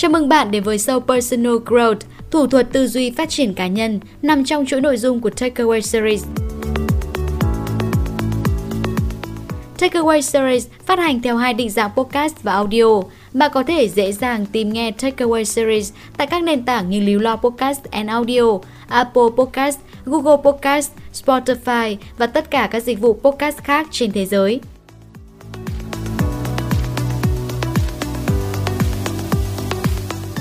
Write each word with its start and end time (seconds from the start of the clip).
Chào 0.00 0.10
mừng 0.10 0.28
bạn 0.28 0.50
đến 0.50 0.62
với 0.62 0.76
show 0.76 1.00
Personal 1.00 1.52
Growth, 1.52 1.96
thủ 2.30 2.46
thuật 2.46 2.72
tư 2.72 2.86
duy 2.86 3.10
phát 3.10 3.28
triển 3.28 3.54
cá 3.54 3.66
nhân 3.66 4.00
nằm 4.22 4.44
trong 4.44 4.66
chuỗi 4.66 4.80
nội 4.80 4.96
dung 4.96 5.20
của 5.20 5.30
Takeaway 5.30 5.80
Series. 5.80 6.24
Takeaway 9.78 10.20
Series 10.20 10.66
phát 10.86 10.98
hành 10.98 11.22
theo 11.22 11.36
hai 11.36 11.54
định 11.54 11.70
dạng 11.70 11.90
podcast 11.96 12.34
và 12.42 12.52
audio. 12.52 13.02
Bạn 13.32 13.50
có 13.54 13.62
thể 13.62 13.88
dễ 13.88 14.12
dàng 14.12 14.46
tìm 14.46 14.72
nghe 14.72 14.90
Takeaway 14.90 15.44
Series 15.44 15.92
tại 16.16 16.26
các 16.26 16.42
nền 16.42 16.64
tảng 16.64 16.90
như 16.90 17.00
Líu 17.00 17.18
Lo 17.18 17.36
Podcast 17.36 17.84
and 17.90 18.10
Audio, 18.10 18.58
Apple 18.88 19.28
Podcast, 19.36 19.78
Google 20.04 20.36
Podcast, 20.44 20.90
Spotify 21.12 21.96
và 22.18 22.26
tất 22.26 22.50
cả 22.50 22.68
các 22.70 22.82
dịch 22.82 23.00
vụ 23.00 23.20
podcast 23.22 23.58
khác 23.58 23.88
trên 23.90 24.12
thế 24.12 24.26
giới. 24.26 24.60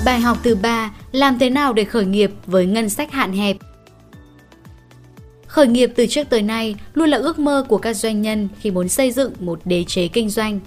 Bài 0.08 0.20
học 0.20 0.38
thứ 0.44 0.56
ba, 0.56 0.92
làm 1.12 1.40
thế 1.40 1.50
nào 1.50 1.74
để 1.74 1.84
khởi 1.84 2.06
nghiệp 2.06 2.32
với 2.46 2.66
ngân 2.66 2.90
sách 2.90 3.12
hạn 3.12 3.34
hẹp? 3.34 3.58
Khởi 5.48 5.68
nghiệp 5.68 5.92
từ 5.96 6.06
trước 6.06 6.30
tới 6.30 6.42
nay 6.42 6.76
luôn 6.94 7.10
là 7.10 7.18
ước 7.18 7.40
mơ 7.40 7.66
của 7.68 7.78
các 7.78 7.94
doanh 7.94 8.22
nhân 8.22 8.48
khi 8.60 8.72
muốn 8.72 8.90
xây 8.90 9.12
dựng 9.12 9.34
một 9.40 9.60
đế 9.66 9.84
chế 9.84 10.08
kinh 10.08 10.30
doanh. 10.30 10.60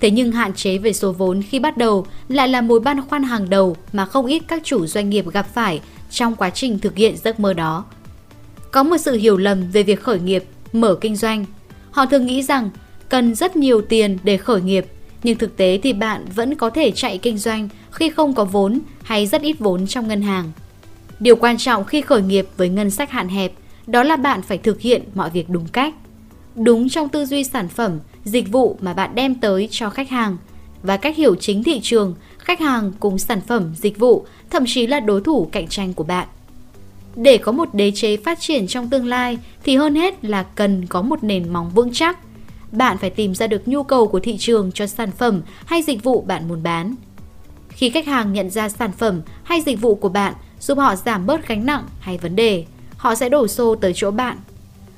Thế 0.00 0.10
nhưng 0.10 0.32
hạn 0.32 0.54
chế 0.54 0.78
về 0.78 0.92
số 0.92 1.12
vốn 1.12 1.42
khi 1.42 1.58
bắt 1.58 1.76
đầu 1.76 2.06
lại 2.28 2.48
là 2.48 2.60
mối 2.60 2.80
băn 2.80 3.08
khoăn 3.08 3.22
hàng 3.22 3.50
đầu 3.50 3.76
mà 3.92 4.06
không 4.06 4.26
ít 4.26 4.42
các 4.48 4.64
chủ 4.64 4.86
doanh 4.86 5.10
nghiệp 5.10 5.24
gặp 5.32 5.46
phải 5.54 5.80
trong 6.10 6.36
quá 6.36 6.50
trình 6.50 6.78
thực 6.78 6.96
hiện 6.96 7.16
giấc 7.16 7.40
mơ 7.40 7.52
đó. 7.52 7.84
Có 8.70 8.82
một 8.82 8.96
sự 8.98 9.16
hiểu 9.16 9.36
lầm 9.36 9.70
về 9.70 9.82
việc 9.82 10.02
khởi 10.02 10.20
nghiệp, 10.20 10.44
mở 10.72 10.94
kinh 11.00 11.16
doanh. 11.16 11.44
Họ 11.90 12.06
thường 12.06 12.26
nghĩ 12.26 12.42
rằng 12.42 12.70
cần 13.08 13.34
rất 13.34 13.56
nhiều 13.56 13.80
tiền 13.80 14.18
để 14.24 14.36
khởi 14.36 14.60
nghiệp, 14.60 14.86
nhưng 15.26 15.38
thực 15.38 15.56
tế 15.56 15.78
thì 15.82 15.92
bạn 15.92 16.24
vẫn 16.34 16.54
có 16.54 16.70
thể 16.70 16.90
chạy 16.90 17.18
kinh 17.18 17.38
doanh 17.38 17.68
khi 17.90 18.10
không 18.10 18.34
có 18.34 18.44
vốn 18.44 18.80
hay 19.02 19.26
rất 19.26 19.42
ít 19.42 19.56
vốn 19.58 19.86
trong 19.86 20.08
ngân 20.08 20.22
hàng. 20.22 20.52
Điều 21.20 21.36
quan 21.36 21.56
trọng 21.58 21.84
khi 21.84 22.00
khởi 22.00 22.22
nghiệp 22.22 22.46
với 22.56 22.68
ngân 22.68 22.90
sách 22.90 23.10
hạn 23.10 23.28
hẹp 23.28 23.52
đó 23.86 24.02
là 24.02 24.16
bạn 24.16 24.42
phải 24.42 24.58
thực 24.58 24.80
hiện 24.80 25.02
mọi 25.14 25.30
việc 25.30 25.50
đúng 25.50 25.68
cách. 25.68 25.94
Đúng 26.54 26.88
trong 26.88 27.08
tư 27.08 27.26
duy 27.26 27.44
sản 27.44 27.68
phẩm, 27.68 27.98
dịch 28.24 28.52
vụ 28.52 28.78
mà 28.80 28.94
bạn 28.94 29.14
đem 29.14 29.34
tới 29.34 29.68
cho 29.70 29.90
khách 29.90 30.08
hàng 30.08 30.36
và 30.82 30.96
cách 30.96 31.16
hiểu 31.16 31.34
chính 31.34 31.62
thị 31.62 31.80
trường, 31.82 32.14
khách 32.38 32.60
hàng 32.60 32.92
cùng 33.00 33.18
sản 33.18 33.40
phẩm, 33.40 33.74
dịch 33.76 33.98
vụ, 33.98 34.26
thậm 34.50 34.64
chí 34.66 34.86
là 34.86 35.00
đối 35.00 35.20
thủ 35.20 35.48
cạnh 35.52 35.68
tranh 35.68 35.94
của 35.94 36.04
bạn. 36.04 36.28
Để 37.16 37.38
có 37.38 37.52
một 37.52 37.74
đế 37.74 37.92
chế 37.94 38.16
phát 38.16 38.40
triển 38.40 38.66
trong 38.66 38.90
tương 38.90 39.06
lai 39.06 39.38
thì 39.64 39.76
hơn 39.76 39.94
hết 39.94 40.24
là 40.24 40.42
cần 40.42 40.86
có 40.86 41.02
một 41.02 41.24
nền 41.24 41.52
móng 41.52 41.70
vững 41.74 41.92
chắc. 41.92 42.18
Bạn 42.72 42.98
phải 42.98 43.10
tìm 43.10 43.34
ra 43.34 43.46
được 43.46 43.68
nhu 43.68 43.82
cầu 43.82 44.08
của 44.08 44.20
thị 44.20 44.36
trường 44.38 44.72
cho 44.72 44.86
sản 44.86 45.10
phẩm 45.10 45.42
hay 45.66 45.82
dịch 45.82 46.04
vụ 46.04 46.20
bạn 46.20 46.48
muốn 46.48 46.62
bán. 46.62 46.94
Khi 47.68 47.90
khách 47.90 48.06
hàng 48.06 48.32
nhận 48.32 48.50
ra 48.50 48.68
sản 48.68 48.92
phẩm 48.92 49.22
hay 49.42 49.60
dịch 49.60 49.80
vụ 49.80 49.94
của 49.94 50.08
bạn 50.08 50.34
giúp 50.60 50.78
họ 50.78 50.96
giảm 50.96 51.26
bớt 51.26 51.48
gánh 51.48 51.66
nặng 51.66 51.84
hay 52.00 52.18
vấn 52.18 52.36
đề, 52.36 52.64
họ 52.96 53.14
sẽ 53.14 53.28
đổ 53.28 53.48
xô 53.48 53.74
tới 53.74 53.92
chỗ 53.94 54.10
bạn. 54.10 54.38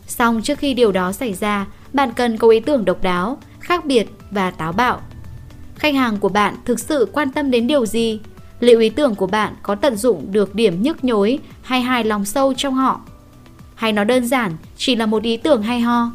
Xong 0.06 0.42
trước 0.42 0.58
khi 0.58 0.74
điều 0.74 0.92
đó 0.92 1.12
xảy 1.12 1.34
ra, 1.34 1.66
bạn 1.92 2.12
cần 2.12 2.36
có 2.36 2.48
ý 2.48 2.60
tưởng 2.60 2.84
độc 2.84 3.02
đáo, 3.02 3.38
khác 3.60 3.84
biệt 3.84 4.08
và 4.30 4.50
táo 4.50 4.72
bạo. 4.72 5.00
Khách 5.74 5.94
hàng 5.94 6.16
của 6.16 6.28
bạn 6.28 6.56
thực 6.64 6.80
sự 6.80 7.08
quan 7.12 7.32
tâm 7.32 7.50
đến 7.50 7.66
điều 7.66 7.86
gì? 7.86 8.20
Liệu 8.60 8.80
ý 8.80 8.88
tưởng 8.88 9.14
của 9.14 9.26
bạn 9.26 9.54
có 9.62 9.74
tận 9.74 9.96
dụng 9.96 10.32
được 10.32 10.54
điểm 10.54 10.82
nhức 10.82 11.04
nhối 11.04 11.38
hay 11.62 11.80
hài 11.80 12.04
lòng 12.04 12.24
sâu 12.24 12.54
trong 12.56 12.74
họ? 12.74 13.00
Hay 13.74 13.92
nó 13.92 14.04
đơn 14.04 14.26
giản 14.26 14.56
chỉ 14.76 14.96
là 14.96 15.06
một 15.06 15.22
ý 15.22 15.36
tưởng 15.36 15.62
hay 15.62 15.80
ho? 15.80 16.10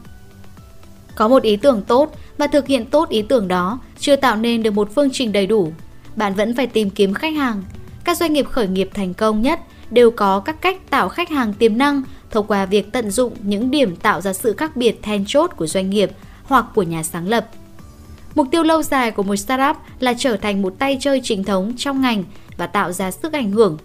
Có 1.16 1.28
một 1.28 1.44
ý 1.44 1.56
tưởng 1.56 1.82
tốt 1.82 2.16
và 2.38 2.48
thực 2.48 2.68
hiện 2.68 2.86
tốt 2.86 3.10
ý 3.10 3.22
tưởng 3.22 3.48
đó 3.48 3.80
chưa 4.00 4.16
tạo 4.16 4.36
nên 4.36 4.64
được 4.64 4.72
một 4.72 4.96
phương 4.96 5.10
trình 5.12 5.32
đầy 5.32 5.48
đủ. 5.48 5.74
Bạn 6.16 6.34
vẫn 6.34 6.56
phải 6.56 6.68
tìm 6.68 6.90
kiếm 6.90 7.14
khách 7.14 7.36
hàng. 7.36 7.64
Các 8.04 8.18
doanh 8.18 8.34
nghiệp 8.34 8.46
khởi 8.50 8.68
nghiệp 8.68 8.90
thành 8.94 9.14
công 9.14 9.42
nhất 9.42 9.60
đều 9.92 10.12
có 10.12 10.40
các 10.40 10.62
cách 10.62 10.90
tạo 10.90 11.10
khách 11.10 11.30
hàng 11.30 11.54
tiềm 11.54 11.78
năng 11.78 12.04
thông 12.32 12.48
qua 12.48 12.66
việc 12.66 12.92
tận 12.92 13.12
dụng 13.12 13.34
những 13.44 13.72
điểm 13.72 13.96
tạo 13.96 14.22
ra 14.22 14.34
sự 14.34 14.54
khác 14.54 14.76
biệt 14.76 15.00
then 15.02 15.24
chốt 15.28 15.52
của 15.56 15.68
doanh 15.68 15.90
nghiệp 15.90 16.12
hoặc 16.44 16.66
của 16.76 16.84
nhà 16.84 17.04
sáng 17.04 17.28
lập. 17.28 17.50
Mục 18.36 18.48
tiêu 18.52 18.64
lâu 18.64 18.84
dài 18.84 19.12
của 19.12 19.24
một 19.24 19.36
startup 19.36 19.76
là 20.00 20.14
trở 20.18 20.38
thành 20.38 20.62
một 20.62 20.74
tay 20.80 20.98
chơi 21.00 21.22
chính 21.24 21.44
thống 21.44 21.74
trong 21.78 22.02
ngành 22.02 22.24
và 22.58 22.68
tạo 22.68 22.92
ra 22.92 23.12
sức 23.12 23.34
ảnh 23.34 23.52
hưởng. 23.52 23.78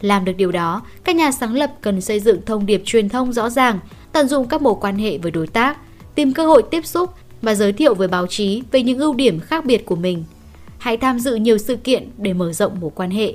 Làm 0.00 0.24
được 0.24 0.32
điều 0.32 0.52
đó, 0.52 0.82
các 1.04 1.16
nhà 1.16 1.32
sáng 1.32 1.54
lập 1.54 1.72
cần 1.80 2.00
xây 2.00 2.20
dựng 2.20 2.40
thông 2.46 2.66
điệp 2.66 2.82
truyền 2.84 3.08
thông 3.08 3.32
rõ 3.32 3.50
ràng, 3.50 3.78
tận 4.12 4.28
dụng 4.28 4.48
các 4.48 4.62
mối 4.62 4.74
quan 4.80 4.98
hệ 4.98 5.18
với 5.18 5.30
đối 5.30 5.46
tác, 5.46 5.78
tìm 6.14 6.32
cơ 6.32 6.46
hội 6.46 6.62
tiếp 6.70 6.86
xúc 6.86 7.10
và 7.42 7.54
giới 7.54 7.72
thiệu 7.72 7.94
với 7.94 8.08
báo 8.08 8.26
chí 8.26 8.62
về 8.72 8.82
những 8.82 8.98
ưu 8.98 9.14
điểm 9.14 9.40
khác 9.40 9.64
biệt 9.64 9.86
của 9.86 9.96
mình. 9.96 10.24
Hãy 10.78 10.96
tham 10.96 11.18
dự 11.18 11.34
nhiều 11.34 11.58
sự 11.58 11.76
kiện 11.76 12.08
để 12.18 12.32
mở 12.32 12.52
rộng 12.52 12.80
mối 12.80 12.90
quan 12.94 13.10
hệ. 13.10 13.34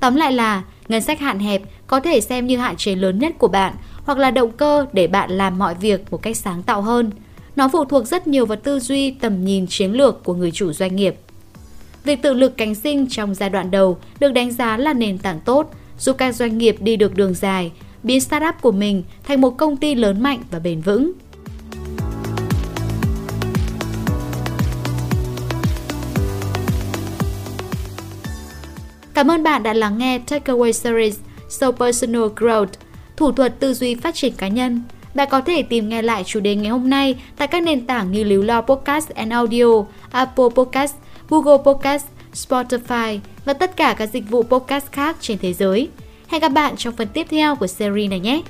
Tóm 0.00 0.16
lại 0.16 0.32
là, 0.32 0.62
ngân 0.88 1.02
sách 1.02 1.20
hạn 1.20 1.38
hẹp 1.38 1.62
có 1.86 2.00
thể 2.00 2.20
xem 2.20 2.46
như 2.46 2.56
hạn 2.56 2.76
chế 2.76 2.94
lớn 2.94 3.18
nhất 3.18 3.34
của 3.38 3.48
bạn 3.48 3.74
hoặc 4.04 4.18
là 4.18 4.30
động 4.30 4.52
cơ 4.52 4.86
để 4.92 5.06
bạn 5.06 5.30
làm 5.30 5.58
mọi 5.58 5.74
việc 5.74 6.10
một 6.10 6.22
cách 6.22 6.36
sáng 6.36 6.62
tạo 6.62 6.82
hơn. 6.82 7.10
Nó 7.56 7.68
phụ 7.68 7.84
thuộc 7.84 8.06
rất 8.06 8.26
nhiều 8.26 8.46
vào 8.46 8.58
tư 8.62 8.80
duy, 8.80 9.10
tầm 9.10 9.44
nhìn 9.44 9.66
chiến 9.66 9.92
lược 9.92 10.24
của 10.24 10.34
người 10.34 10.50
chủ 10.50 10.72
doanh 10.72 10.96
nghiệp. 10.96 11.16
Việc 12.04 12.22
tự 12.22 12.34
lực 12.34 12.56
cánh 12.56 12.74
sinh 12.74 13.06
trong 13.10 13.34
giai 13.34 13.50
đoạn 13.50 13.70
đầu 13.70 13.98
được 14.20 14.32
đánh 14.32 14.52
giá 14.52 14.76
là 14.76 14.92
nền 14.92 15.18
tảng 15.18 15.40
tốt, 15.40 15.70
giúp 15.98 16.16
các 16.18 16.34
doanh 16.34 16.58
nghiệp 16.58 16.76
đi 16.80 16.96
được 16.96 17.16
đường 17.16 17.34
dài, 17.34 17.72
biến 18.02 18.20
startup 18.20 18.54
của 18.60 18.72
mình 18.72 19.02
thành 19.24 19.40
một 19.40 19.50
công 19.50 19.76
ty 19.76 19.94
lớn 19.94 20.22
mạnh 20.22 20.42
và 20.50 20.58
bền 20.58 20.80
vững. 20.80 21.12
Cảm 29.14 29.30
ơn 29.30 29.42
bạn 29.42 29.62
đã 29.62 29.72
lắng 29.72 29.98
nghe 29.98 30.18
Takeaway 30.18 30.72
Series 30.72 31.18
So 31.48 31.70
Personal 31.70 32.22
Growth, 32.22 32.66
thủ 33.16 33.32
thuật 33.32 33.60
tư 33.60 33.74
duy 33.74 33.94
phát 33.94 34.14
triển 34.14 34.32
cá 34.36 34.48
nhân. 34.48 34.82
Bạn 35.14 35.28
có 35.30 35.40
thể 35.40 35.62
tìm 35.62 35.88
nghe 35.88 36.02
lại 36.02 36.24
chủ 36.26 36.40
đề 36.40 36.54
ngày 36.54 36.70
hôm 36.70 36.90
nay 36.90 37.14
tại 37.36 37.48
các 37.48 37.62
nền 37.62 37.86
tảng 37.86 38.12
như 38.12 38.24
Líu 38.24 38.42
Lo 38.42 38.60
Podcast 38.60 39.10
and 39.10 39.32
Audio, 39.32 39.66
Apple 40.10 40.44
Podcast, 40.54 40.94
Google 41.28 41.58
Podcast, 41.64 42.06
Spotify 42.34 43.18
và 43.44 43.52
tất 43.52 43.76
cả 43.76 43.94
các 43.98 44.06
dịch 44.12 44.30
vụ 44.30 44.42
podcast 44.42 44.92
khác 44.92 45.16
trên 45.20 45.38
thế 45.38 45.52
giới. 45.52 45.88
Hẹn 46.32 46.40
gặp 46.40 46.48
bạn 46.48 46.76
trong 46.76 46.96
phần 46.96 47.08
tiếp 47.14 47.26
theo 47.30 47.56
của 47.56 47.66
series 47.66 48.10
này 48.10 48.20
nhé! 48.20 48.42